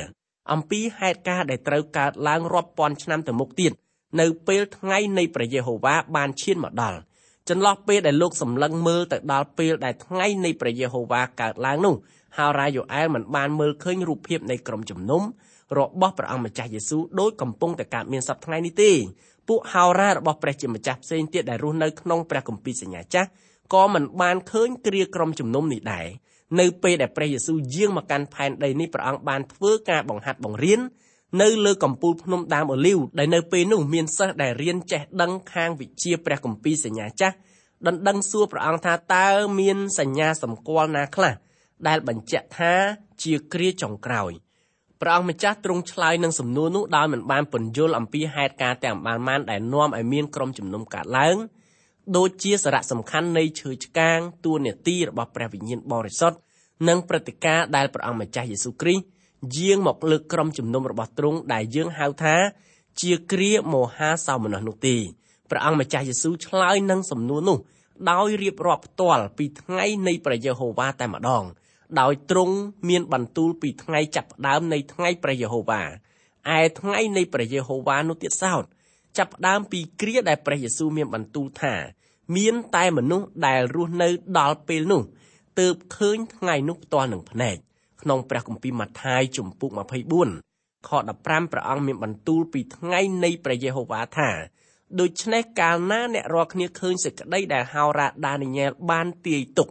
[0.52, 3.72] អំពីហេតុការណ៍ដែលត្រូវកើតឡើងរាប់ពាន់ឆ្នាំទៅមុខទៀត
[4.20, 6.98] នៅពេលថ្ងៃនៃព្រះយេហូវ៉ាបានឈានមកដល់
[7.48, 11.94] ចន្លោះពេលដែលលោកសម្លឹងមើលទៅដល់ពេលដែលថ្ងៃនៃព្រះយេហូវ៉ាកើតឡើងនោះ
[12.36, 15.22] ហោរាយូអែលមិនបានមើលឃើញរូបភាពនៃក្រុមជំនុំ
[15.78, 18.90] របស់ព្រះអង្គម្ចាស់យេស៊ូវដោយកំពុងតែកើតមានសប្តាហ៍ថ្ងៃនេះទេ
[19.48, 23.28] ពួកហោរារបស់ព្រះជាម្ចាស់ផ្សេងទៀតដែលរស់នៅក្នុងព្រះគម្ពីរសញ្ញាចាស់
[23.74, 26.06] ក៏មិនបានឃើញគ្រាក្រុមជំនុំនេះដែរ
[26.60, 30.80] នៅពេលដែលព្រះយេស៊ូវយាងមកកាន់ផែនដីនេះព្រះអង្គបានធ្វើការបង្ហាត់បង្រៀន
[31.42, 37.34] នៅលើកំពូលភ្នំដើមអូលីវដែលនៅពេលនោះមានសិស្សដែលរៀនចេះដឹងខាងវិជាព្រះគម្ពីរសញ្ញាចាស់
[37.86, 39.28] ដណ្ដឹងសួរព្រះអង្គថាតើ
[39.60, 41.34] មានសញ្ញាសម្គាល់ណាខ្លះ
[41.88, 42.74] ដែលបញ្ជាក់ថា
[43.22, 44.32] ជាគ្រាចុងក្រោយ
[45.00, 51.36] ព្រះអង្គម្ចាស់ទ្រង់ឆ្លើយនឹងសំណួរនោះដោយមិនបានពន្យល់អំពីហេតុការណ៍ទាំងបានបានដែលនាំឲ្យមានក្រុមជំនុំកើតឡើង
[52.16, 56.38] ដូចជាសារៈសំខាន់នៃឈើឆ្កាងតួនាទីរបស់ព្រះវិញ្ញាណបរិសុទ្ធ
[56.88, 59.04] និងព្រឹត្តិការណ៍ដែលព្រះអង្គម្ចាស់យេស៊ូវគ្រីស្ទ
[59.56, 62.36] យាងមកលើកក្រុមជំនុំរបស់ទ្រង់ដែលយើងហៅថា
[63.00, 64.96] ជាគ្រាមហាសោមនស្សនោះទេ
[65.50, 67.58] ព្រះអង្គម្ចាស់យេស៊ូវឆ្លើយនឹងសំណួរនោះ
[68.10, 71.44] ដោយរៀបរាប់ផ្ទាល់ពីថ្ងៃនៃព្រះយេហូវ៉ាតែម្ដង
[72.00, 72.56] ដោយទ្រង់
[72.88, 75.82] មានបន្ទូលពីថ្ងៃចាប់ផ្ដើមនៃថ្ងៃព្រះយេហូវ៉ា
[76.56, 78.64] ឯថ្ងៃនៃព្រះយេហូវ៉ានោះទៀតសោត
[79.18, 81.74] ចាប់ផ្ដើមពីគ្រាដែលព្រះយេស៊ូវមានបន្ទូលថា
[82.36, 85.02] មានតែមនុស្សដែលរស់នៅដល់ពេលនោះ
[85.60, 87.56] ទើបឃើញថ្ងៃនោះផ្ទាល់នឹងភ្នែក
[88.02, 89.70] ក្នុងព្រះគម្ពីរម៉ាថាយជំពូក
[90.24, 94.30] 24ខ15ព្រះអង្គមានបន្ទូលពីថ្ងៃនៃព្រះយេហូវ៉ាថា
[95.00, 99.68] ដូច្នេះកាលណាអ្នករាល់គ្នាឃើញសេចក្តីដែលហោរ៉ាដានីយ៉ែលបានទាយទុក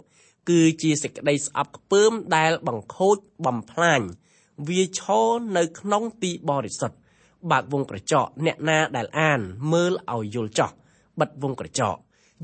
[0.50, 4.02] គឺជាសេចក្តីស្អប់ខ្ពើមដែលបង្ខូចបំផ្លាញ
[4.68, 6.98] វាឈរនៅក្នុងទីបរិសុទ្ធ
[7.52, 9.40] បើកវងក្រចកអ្នកណាដែលអាន
[9.74, 10.72] មើលឲ្យយល់ចោះ
[11.20, 11.96] បិទវងក្រចក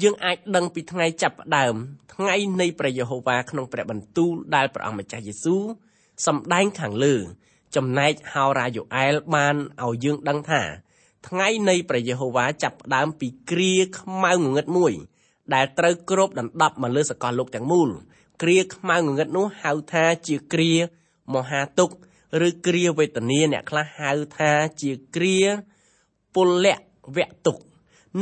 [0.02, 1.76] យើងអាចដឹងពីថ្ងៃចាប់ផ្ដើម
[2.14, 5.64] ថ្ងៃនៃព្រះយេហូវ៉ាក្នុងព្រះបន្ទូលដែលព្រះអង្គម្ចាស់យេស៊ូវ
[6.28, 7.16] សម្ដែងខាងលើ
[7.76, 10.62] ចំណែកហោរាយូអែលបានឲ្យយើងដឹងថា
[11.28, 14.94] ថ្ងៃនៃព្រះយេហូវ៉ាចាប់ផ្ដើមពីគ្រាខ្មៅងងឹតមួយ
[15.54, 17.90] ដែលត្រូវគ្របដណ្ដប់មកលើសកលលោកទាំងមូល
[18.42, 20.72] គ្រាខ្មៅងងឹតនោះហៅថាជាគ្រា
[21.34, 21.96] មហាទុក្ខ
[22.48, 24.52] ឬគ្រាវេទនាអ្នកខ្លះហៅថា
[24.82, 25.38] ជាគ្រា
[26.36, 26.78] ពលៈ
[27.16, 27.64] វៈទុក្ខ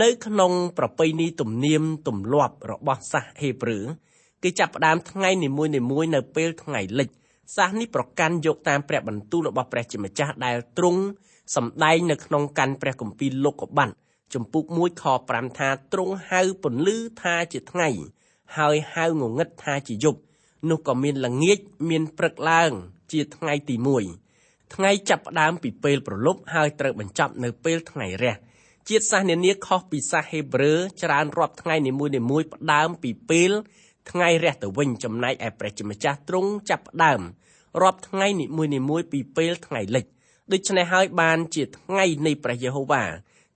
[0.02, 3.80] នៅក្នុងប្រពៃណីទំនៀមទម្លាប់របស់សាសហេប្រឺ
[4.44, 7.10] គេចាប់ផ្ដើមថ្ងៃនីមួយៗនៅពេលថ្ងៃលិច
[7.56, 11.02] សាសនេះប្រកាន់យកតាមព្រះបន្ទូលរបស់ព្រះជាម្ចាស់ដែលទ្រង់
[11.56, 13.90] សម្ដែងនៅក្នុងកាន់ព្រះគម្ពីរលោកុបាត
[14.34, 17.90] ចំពុក1ខ5ថាទ្រង់ហៅពន្លឺថាជាថ្ងៃ
[18.58, 20.20] ហើយហៅងងឹតថាជាយប់
[20.70, 22.72] នោះក៏មានល្ងាចមានព្រឹកឡើង
[23.12, 23.76] ជាថ្ងៃទី
[24.26, 28.36] 1ថ្ងៃចាប់ផ្ដើមពីពេលប្រលប់ហើយត្រូវបញ្ចប់នៅពេលថ្ងៃរះ
[28.90, 33.52] ជាតិសាសន៍នានាខុសពីសាសហេប្រឺច្រើនរាប់ថ្ងៃនីមួយៗផ្ដើមពីពេល
[34.12, 37.22] ថ្ងៃរះទៅវិញចំណែកឯព្រះជាម្ចាស់ទ្រង់ចាប់ផ្ដើម
[37.82, 38.46] រាប់ថ្ងៃនី
[38.90, 40.06] មួយៗពីពេលថ្ងៃលិច
[40.52, 43.04] ដូច្នេះហើយបានជាថ្ងៃនៃព្រះយេហូវ៉ា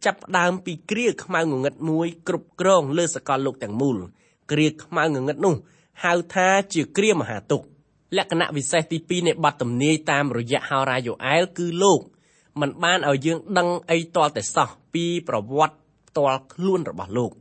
[0.05, 3.97] ចាប់ផ្ដើមពីគ្រាខ្មៅងងឹតមួយគ្រប់គ្រងលើសកលលោកទាំងមូល
[4.51, 5.55] គ្រាខ្មៅងងឹតនោះ
[6.03, 7.65] ហៅថាជាគ្រាមហាទុក្ខ
[8.17, 12.01] លក្ខណៈវិសេសទី2នៃបទទំនាយតាមរយៈហោរាយ៉ូអែលគឺលោក
[12.59, 15.75] มันបានឲ្យយើងដឹងអីទាល់តែសោះពីប្រវត្តិ
[16.07, 17.31] ផ្ទាល់ខ្លួនរបស់លោក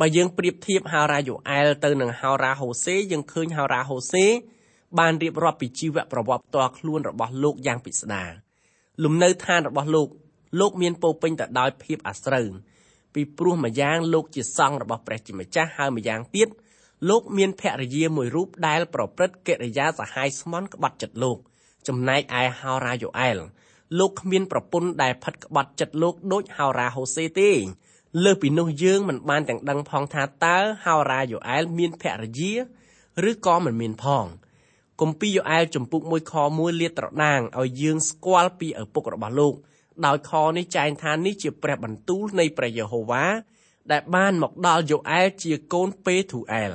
[0.00, 4.26] បើយើងប្រៀបធៀបហោរាយ៉ូអែលទៅនឹងហោរាហូសេយើងឃើញហោរាហូសេ
[4.98, 8.30] បានរៀបរាប់ពីជីវប្រវត្តិផ្ទាល់ខ្លួនរបស់លោកយ៉ាងពិស្ដារ
[9.04, 10.08] លំនៅឋានរបស់លោក
[10.60, 12.48] លោកមានពោពេញទៅដោយភាពអាស្រូវ
[13.14, 16.48] ពីព្រោះម្យ៉ាងលោកជាសង្ឃរបស់ព្រះជាម្ចាស់ហើយម្យ៉ាងទៀត
[17.08, 21.38] លោកមានភរិយាមួយរូបដែលប្រព្រឹត្តកិរិយាសហាយស្មន់ក្បត់ចិត្តលោក
[21.88, 23.38] ចំណែកឯហោរាយ៉ូអែល
[23.98, 27.50] លោកគ្មានប្រពន្ធដែលផិតក្បត់ចិត្តលោកដូចហោរាហូសេទេ
[28.24, 32.52] លើពីនោះយើងមិនបានទាំងដឹងផងថាតើហោរាយ៉ូអែលមានភរិយា
[33.30, 34.24] ឬក៏មិនមានផង
[35.00, 39.54] គម្ពីរយ៉ូអែលចំពុក1ខ1លាតត្រដាងឲ្យយើងស្គាល់ពីឪពុករបស់លោក
[40.06, 43.24] ដោយខនេះចែងថានេះជាព្រះបន្ទូលនៃព្រះយេហូវ៉ា
[43.92, 46.72] ដែលបានមកដល់យ៉ូអែលជាកូនពេធូអែល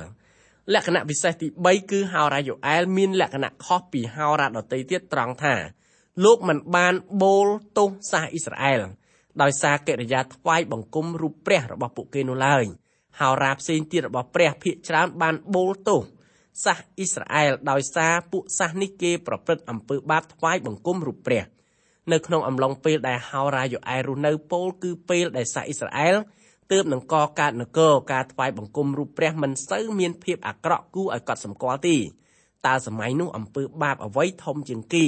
[0.72, 5.54] លក្ខណៈពិសេសទី3គឺហោរាយ៉ូអែលមានលក្ខណៈខុសពីហោរាដតីទៀតត្រង់ថា
[6.24, 7.46] លោកមិនបានបូល
[7.78, 8.80] ទោសសាសអ៊ីស្រាអែល
[9.42, 12.64] ដោយសារកិរិយាថ្វាយបង្គំរូបព្រះរបស់ពួកគេនោះឡើយ
[13.20, 16.00] ហោរាផ្សេងទៀតរបស់ព្រះភិកច្រើនបានបូលទោស
[16.64, 21.44] សាសអ៊ីស្រាអែលដោយសារពួកសាសនេះគេប្រព្រឹត្តអំពើបាបថ្វាយបង្គំរូបព្រះ
[22.12, 26.14] នៅក្នុងអំឡុងពេលដែលហោរាយូអែលរស់នៅពោលគឺពេលដែលសាសអ៊ីស្រាអែល
[26.72, 31.96] ទើបនឹងកកើតនគរការថ្វាយបង្គំរូបព្រះមិនសូវមានភាពអាក្រក់គួរឲ្យកត់សម្គាល់ទេ
[32.66, 35.06] តើសម័យនោះអំពើបាបអ្វីធំជាងគេ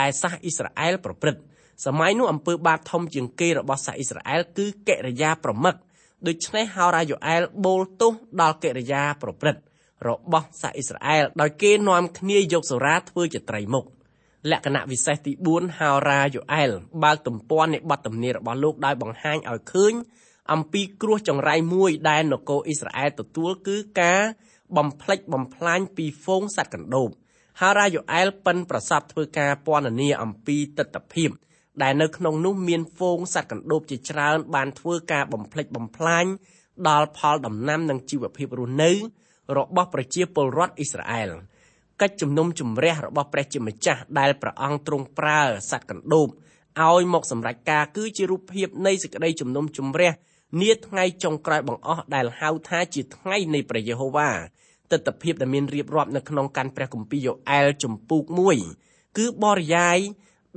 [0.00, 1.40] ដែលសាសអ៊ីស្រាអែលប្រព្រឹត្ត
[1.86, 5.74] សម័យនោះអំពើបាបធំជាងគេរបស់សាសអ៊ីស្រាអែលគឺកិរិយាប្រមឹក
[6.26, 9.60] ដូច្នេះហោរាយូអែលបូលទោសដល់កិរិយាប្រព្រឹត្ត
[10.08, 13.84] របស់សាសអ៊ីស្រាអែលដោយគេនាំគ្នាយកសូរ៉ាធ្វើជាត្រីមុខ
[14.50, 16.70] លក្ខណៈវិសេសទី4ហោរាយូអែល
[17.04, 19.92] បើកទំព័រនៃបទទំនាយរបស់លោកដោយបង្ហាញឲ្យឃើញ
[20.52, 24.22] អំពីគ្រោះចង្រៃមួយដែលនគរអ៊ីស្រាអែលទទួលគឺការ
[24.76, 27.08] បំផ្លិចបំផ្លាញពីហ្វូងសត្វកណ្ដូប
[27.60, 31.30] ហោរាយូអែលប៉ិនប្រសពធ្វើការពណ៌នាអំពីទស្សនភាព
[31.82, 36.24] ដែលនៅក្នុងនោះមានហ្វូងសត្វកណ្ដូបជាច្រើនបានធ្វើការបំផ្លិចបំផ្លាញ
[36.88, 38.90] ដល់ផលដំណាំនិងជីវភាពរស់នៅ
[39.58, 41.30] របស់ប្រជាពលរដ្ឋអ៊ីស្រាអែល
[42.00, 46.28] កិច្ចជំនុំជម្រះរបស់ព្រះជាម្ចាស់ដែលព្រះអង្គទ្រង់ប្រើសត្វកណ្ដូប
[46.80, 50.10] ឲ្យមកសម្រេចការគឺជារូបភាពនៃសេចក្តីជំនុំជម្រះ
[50.62, 54.30] នាថ្ងៃចុងក្រោយបង្អស់ដែលហៅថាជាថ្ងៃនៃព្រះយេហូវ៉ា
[54.90, 58.24] ទស្សនភាពដែលមានរៀបរាប់នៅក្នុងកាន់ព្រះគម្ពីរយ៉ូអែលជំពូក
[58.70, 59.98] 1គឺបរិយាយ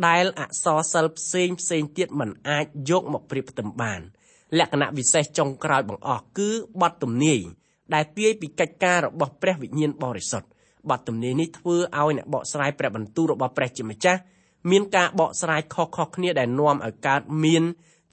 [0.08, 4.02] ដែលអក្សរសិល្ប៍ផ្សេងផ្សេងទៀតមិនអាចយកមកប្រៀបផ្ទឹមបាន
[4.60, 6.50] លក្ខណៈពិសេសចុងក្រោយបង្អស់គឺ
[6.82, 7.40] បទទំនាយ
[7.94, 10.48] ដែលទាយពីកិច្ចការរបស់ព្រះវិញ្ញាណបរិសុទ្ធ
[10.90, 14.20] បទទំនាយនេះធ្វើឲ្យអ្នកបកស្រាយព្រះបន្ទូលរបស់ព្រះជាម្ចាស់
[14.72, 17.64] មានការបកស្រាយខុសៗគ្នាដែលនាំឲ្យកើតមាន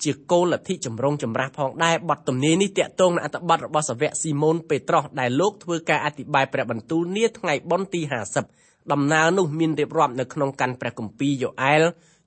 [0.05, 8.01] ជាគោលលទ្ធិចម្រុងចម្រាស់ផងដែរបទទំនាយនេះតាក់ទងនឹងអត្ថបទរបស់សាវកស៊ីម៉ូនពេត្រុសដែលលោកធ្វើការអធិប្បាយព្រះបន្ទូលនាថ្ងៃបុណ្យទី
[8.47, 11.83] 50ដំណើរនោះមានរៀបរាប់នៅក្នុងកាន់ព្រះគម្ពីរយ៉ូអែល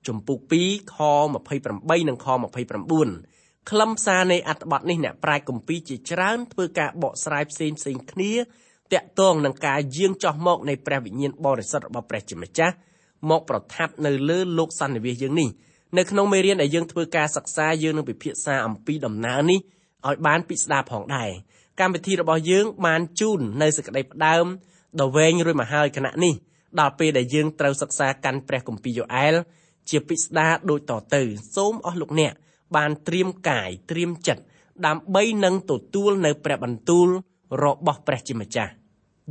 [0.06, 0.96] ជំពូក2ខ
[1.54, 2.26] 28និងខ
[2.94, 8.32] 29ខ្លឹមសារនៃអត្ថបទនេះអ្នកប្រាជ្ញគម្ពីរជាច្រើនធ្វើការបកស្រាយផ្សេងផ្សេងគ្នា
[8.92, 12.74] តាក់ទងនឹងការយាងចោះមកនៃព្រះវិញ្ញាណបរិសុទ្ធរបស់ព្រះជាម្ចាស់
[13.30, 15.48] មកប្រថាប់នៅលើលោកសន្និវាសយើងនេះ
[15.96, 19.60] នៅក្នុងមេរៀនដែលយើងធ្វើការសិក្សាយើងនឹងពិភាក្សាអំពីដំណើរនេះ
[20.06, 21.30] ឲ្យបានពិស្ដារផងដែរ
[21.80, 24.46] កម្មវិធីរបស់យើងបានជូននៅសេចក្តីផ្ដើម
[25.00, 26.34] ដ៏វែងរួចមកហើយគណៈនេះ
[26.80, 29.34] ដល់ពេលដែលយើងត្រូវសិក្សាកាន់ព្រះគម្ពីរយ៉ូអែល
[29.88, 31.22] ជាពិស្ដារដូចតទៅ
[31.56, 32.32] សូមអស់លោកអ្នក
[32.76, 34.42] បានត្រៀមកាយត្រៀមចិត្ត
[34.86, 37.08] ដើម្បីនឹងទទួលនៅព្រះបន្ទូល
[37.64, 38.72] របស់ព្រះជាម្ចាស់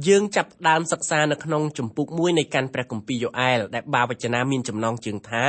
[0.08, 5.46] យើងចាប់ដើមសិក្សានៅក្នុងជំពូក1នៃកាន់ព្រះគម្ពីរយ៉ូអែលដែលបាវចនាមានចំណងជើងថា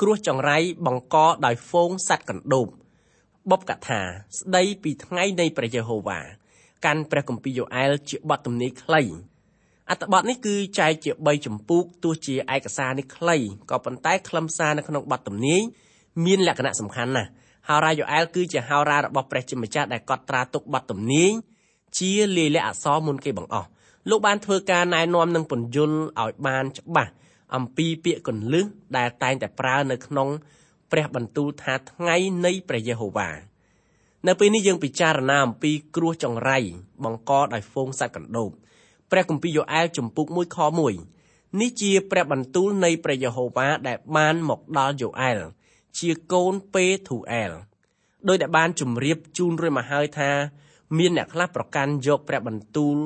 [0.00, 2.66] គ្រោះចង្រៃបង្កដោយហ្វូងសត្វកណ្ដូប
[3.50, 4.00] បបកថា
[4.38, 6.20] ស្ដីពីថ្ងៃនៃព្រះយេហូវ៉ា
[6.84, 9.02] កាន់ព្រះគម្ពីរយ៉ូអែលជាបទទំនាយខ្លី
[9.90, 13.36] អត្ថបទនេះគឺចែកជា3ចម្ពោះទោះជាឯកសារនេះខ្លី
[13.70, 15.60] ក៏ប៉ុន្តែខ្លឹមសារនៅក្នុងបទទំនាយ
[16.24, 17.30] មានលក្ខណៈសំខាន់ណាស់
[17.68, 21.30] ហោរាយ៉ូអែលគឺជាហោរារបស់ព្រះជាម្ចាស់ដែលកត់ត្រាទុកបទទំនាយ
[21.98, 23.68] ជាលាយលក្ខណ៍អក្សរមុនគេបង្អស់
[24.10, 27.12] លោកបានធ្វើការណែនាំនិងពន្យល់ឲ្យបានច្បាស់
[27.54, 28.64] អំពីពាក្យកន្លឹះ
[28.96, 30.28] ដែលតែងតែប្រើនៅក្នុង
[30.92, 33.30] ព្រះបន្ទូលថាថ្ងៃនៃព្រះយេហូវ៉ា
[34.26, 36.58] នៅពេលនេះយើងពិចារណាអំពីគ្រោះចង្រៃ
[37.04, 38.50] បង្កដោយហ្វូងសត្វកណ្ដូប
[39.10, 40.58] ព្រះគម្ពីរយ៉ូអែលជំពូក1ខ
[41.08, 45.38] 1នេះជាព្រះបន្ទូលនៃព្រះយេហូវ៉ាដែលបានមកដល់យ៉ូអែល
[45.98, 47.52] ជាកូនពេធូអែល
[48.28, 50.30] ដោយដែលបានជម្រាបជូនរួចមកហើយថា
[50.98, 52.98] មានអ្នកខ្លះប្រកាន់យកព្រះបន្ទូល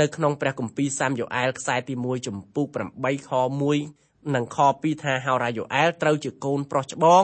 [0.00, 2.66] នៅក្នុងព្រះគម្ពីរសាមយ៉ូអែលខ្សែទី1ចំពុក
[3.02, 3.30] 8ខ
[3.78, 7.22] 1និងខ2ថាហោរាយ៉ូអែលត្រូវជាកូនប្រុសច្បង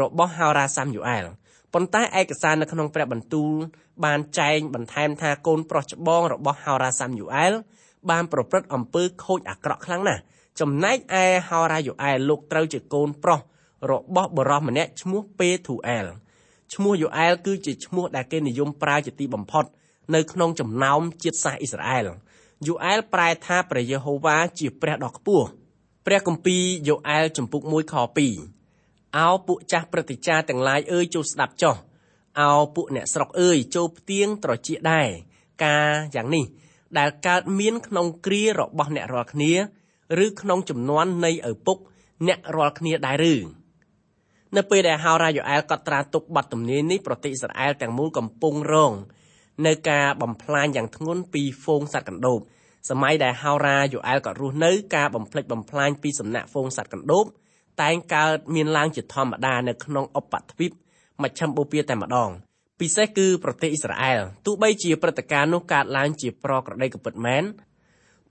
[0.00, 1.24] របស់ហោរាសាមយ៉ូអែល
[1.74, 3.52] ប៉ុន្តែឯកសារនៅក្នុងព្រះបន្ទូល
[4.04, 7.52] បានចែងបន្ថែមថាកូនប្រុសច្បងរបស់ហោរាសាមយ៉ូអែល
[8.10, 10.22] បានប្រព្រឹត្តអំពើខូចអាក្រក់ខ្លាំងណាស់
[10.60, 13.40] ចំណែកឯហោរាយ៉ូអែលលោកត្រូវជាកូនប្រុស
[13.90, 16.06] របស់បរិសម្នាក់ឈ្មោះពេធូអែល
[16.74, 19.64] ឈ្មោះយូអែលគឺជាឈ្មោះដែលគេនិយមប្រើជាទីបំផុត
[20.14, 22.06] នៅក្នុងចំណោមជាតិសាសន៍អ៊ីស្រាអែល
[22.66, 25.46] យូអែលប្រែថាព្រះយេហូវ៉ាជាព្រះដ៏ខ្ពស់
[26.06, 27.94] ព្រះគម្ពីរយូអែលចំពុក1ខ
[28.56, 31.76] 2អោពួកចាស់ព្រឹទ្ធាចារ្យទាំងឡាយអើយចូលស្ដាប់ចុះ
[32.40, 35.08] អោពួកអ្នកស្រុកអើយចូលផ្ទៀងត្រចៀកដែរ
[35.64, 36.44] ការយ៉ាងនេះ
[36.98, 39.52] ដែលកើតមានក្នុងគ្រារបស់អ្នករាល់គ្នា
[40.24, 41.78] ឬក្នុងចំនួននៃឪពុក
[42.26, 43.34] អ្នករាល់គ្នាដែរឬ
[44.56, 48.92] នៅពេលដែលហោរាយូអែលកត់ត្រាទុកបទទំនាយនេះប្រទេសអ៊ីស្រាអែលទាំងមូលកំពុងរង
[49.66, 52.40] នៅការបំផ្លាញយ៉ាងធ្ងន់ពីហ្វូងសត្វកណ្ដូប
[52.90, 57.24] សម័យដែលហោរាយូអែលក៏រស់នៅការបំផ្លិចបំផ្លាញពីសំណាក់ហ្វូងសត្វកណ្ដូប
[57.82, 60.72] តែងកើតមានឡើងជាធម្មតានៅក្នុងឧបទ្វីប
[61.22, 62.30] មជ្ឈិមបូព៌ាតែម្ដង
[62.80, 67.44] ពិសេសគឺប្រទេសអ៊ីស្រាអែលទោះបីជាព្រឹត្តិការណ៍នោះកើតឡើងជាប្រក្រតីក៏ពិតមែន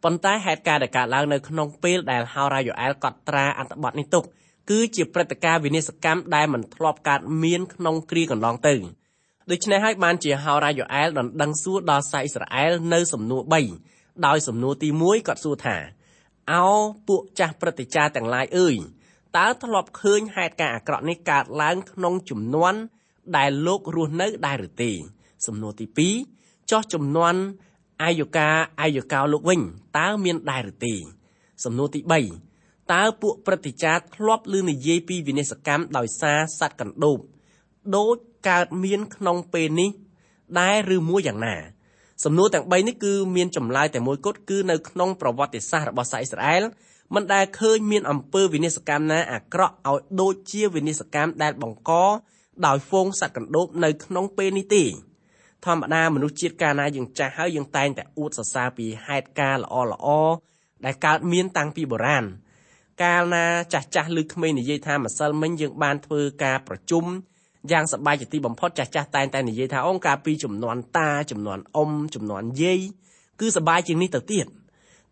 [0.03, 4.23] ប៉ុន្តែហេតុការណ៍ដែលកើតឡើងនៅក្នុងពេលដែលហោរាយូអែលកត់ត្រាអត្ថបទនេះទុក
[4.69, 8.75] គឺជាព្រឹត្តិការណ៍វិនាសកម្មដែលមិនធ្លាប់កើតមានក្នុងគ្រាកន្លងទៅ
[9.51, 13.41] ដូច្នេះហើយបានជាហោរាយូអែលដណ្ដឹងសួរដល់សាអ៊ីស្រាអែលនៅសំណួរ
[13.83, 15.77] 3ដោយសំណួរទី1គាត់សួរថា
[16.51, 16.65] អោ
[17.07, 18.75] ពួកចាស់ព្រឹទ្ធាចារ្យទាំងឡាយអើយ
[19.37, 22.73] តើធ្លាប់ឃើញហេតុការណ៍អាក្រក់នេះកើតឡើងក្នុងចំនួន
[23.37, 24.91] ដែលលោករស់នៅដែរឬទេ
[25.47, 25.85] សំណួរទី
[26.27, 27.35] 2ចោះចំនួន
[28.03, 28.49] អាយុកា
[28.81, 29.61] អាយុកោលោកវិញ
[29.97, 30.93] តើមានដែរឬទេ
[31.63, 32.48] សំណួរទី3
[32.93, 37.19] តើពួកព្រឹទ្ធាចារ្យធ្លាប់ឮនិយាយពីវិនិស្សកម្មដោយសារសត្វកណ្ដូប
[37.97, 38.15] ដូច
[38.49, 39.89] កើតមានក្នុងពេលនេះ
[40.59, 41.55] ដែរឬមួយយ៉ាងណា
[42.23, 46.63] សំណួរទាំង3នេះគឺមានចម្លើយតែមួយគត់គឺនៅក្នុងប្រវត្តិសាស្ត្ររបស់សាសអ៊ីស្រាអែល
[47.15, 51.91] មិនដែលឃើញមានអំពើវិនិស្សកម្មណាអាក្រក់ឲ្យដូចជាវិនិស្សកម្មដែលបង្ក
[52.65, 54.83] ដោយហ្វូងសត្វកណ្ដូបនៅក្នុងពេលនេះទេ
[55.65, 60.07] ធម្មតាមនុស្សជាតិកាលណាយើងចាស់ហើយយើងតែងតែអួតសរសើរពីហេតុការណ៍ល្អល្អ
[60.85, 62.25] ដែលកើតមានតាំងពីបុរាណ
[63.03, 67.05] កាលណាចាស់ចាស់ឬក្មេងនិយាយថាម្សិលមិញយើងបានធ្វើការប្រជុំ
[67.71, 72.79] យ៉ាងសប្បាយជាទីបំផុតចាស់ចាស់តែងតែនិយាយថាអូនកាលពីចំនួនតាចំនួនអ៊ំចំនួនយាយ
[73.39, 74.45] គឺសប្បាយជាងនេះទៅទៀត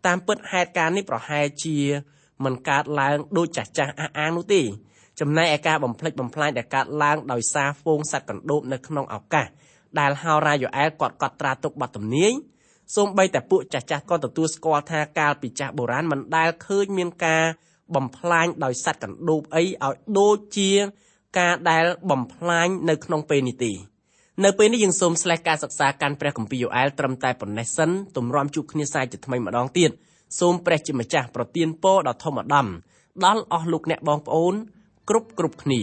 [0.06, 1.76] តាមពិតហេតុការណ៍នេះប្រហែលជា
[2.44, 4.62] មិនកើតឡើងដូចចាស់ចាស់អះអាងនោះទេ
[5.20, 9.48] ចំណែកឯការបំផ្លិចបំផ្លាញដែលកើតឡើងដោយសារហ្វូងសត្វកណ្ដូបនៅក្នុងឱកាស
[10.00, 12.32] ដែលហោរាយូអែលគាត់កត់ត្រាទុកបទទំនាយ
[12.96, 17.44] សូម្បីតែពួកចាស់ចាស់ក៏ទទួលស្គាល់ថាកាលពីចាស់បុរាណមិនដែលឃើញមានការ
[17.94, 20.70] បំផ្លាញដោយសត្វកណ្ដូបអីឲ្យដូចជា
[21.38, 23.72] ការដែលបំផ្លាញនៅក្នុងពេលនេះទេ
[24.44, 29.90] នៅពេលនេះយើងសូមស្លេះការសិក្សាកាន់ព្រះគម្ពីរយូអែលត្រឹមតែប៉ុណ្ណេះសិនទម្រាំជួបគ្នាសាយជាថ្មីម្ដងទៀត
[30.40, 32.66] សូមព្រះជាម្ចាស់ប្រទានពរដល់ធម្មដំ
[33.24, 34.54] ដល់អស់លោកអ្នកបងប្អូន
[35.08, 35.82] គ្រប់គ្រប់គ្នា